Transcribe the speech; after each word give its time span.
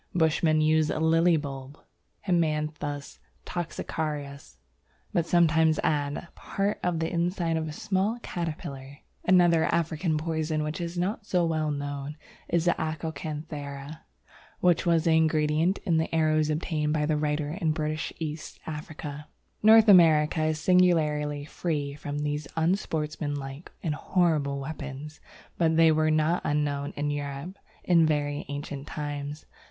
Bushmen 0.15 0.61
use 0.61 0.89
a 0.89 0.99
Lily 0.99 1.37
bulb, 1.37 1.77
Haemanthus 2.25 3.19
toxicarius, 3.45 4.57
but 5.13 5.27
sometimes 5.27 5.77
add 5.83 6.27
part 6.33 6.79
of 6.81 6.97
the 6.99 7.11
inside 7.13 7.55
of 7.55 7.67
a 7.67 7.71
small 7.71 8.17
caterpillar. 8.23 8.97
Another 9.25 9.65
African 9.65 10.17
poison 10.17 10.63
which 10.63 10.81
is 10.81 10.97
not 10.97 11.27
so 11.27 11.45
well 11.45 11.69
known 11.69 12.17
is 12.47 12.65
the 12.65 12.71
Acokanthera, 12.81 14.01
which 14.59 14.87
was 14.87 15.03
the 15.03 15.11
ingredient 15.15 15.77
in 15.85 15.97
the 15.97 16.09
arrows 16.15 16.49
obtained 16.49 16.93
by 16.93 17.05
the 17.05 17.15
writer 17.15 17.51
in 17.51 17.71
British 17.71 18.11
East 18.17 18.59
Africa. 18.65 19.27
North 19.61 19.87
America 19.87 20.45
is 20.45 20.59
singularly 20.59 21.45
free 21.45 21.93
from 21.93 22.17
these 22.17 22.47
unsportsmanlike 22.57 23.71
and 23.83 23.93
horrible 23.93 24.59
weapons, 24.59 25.21
but 25.59 25.77
they 25.77 25.91
were 25.91 26.09
not 26.09 26.41
unknown 26.43 26.91
in 26.95 27.11
Europe 27.11 27.55
in 27.83 28.07
very 28.07 28.45
ancient 28.49 28.87
times. 28.87 29.45